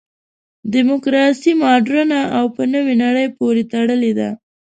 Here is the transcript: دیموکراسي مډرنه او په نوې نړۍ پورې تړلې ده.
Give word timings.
دیموکراسي 0.73 1.51
مډرنه 1.61 2.21
او 2.37 2.45
په 2.55 2.63
نوې 2.73 2.93
نړۍ 3.03 3.27
پورې 3.37 3.63
تړلې 3.73 4.11
ده. 4.19 4.29